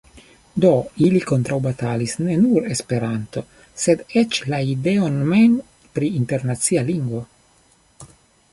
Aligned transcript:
Do, 0.63 0.69
ili 1.07 1.19
kontraŭbatalis 1.31 2.15
ne 2.21 2.37
nur 2.45 2.69
Esperanton, 2.75 3.45
sed 3.83 4.03
eĉ 4.23 4.41
la 4.55 4.63
ideon 4.71 5.21
mem 5.35 5.61
pri 5.99 6.11
internacia 6.23 6.87
lingvo. 6.91 7.23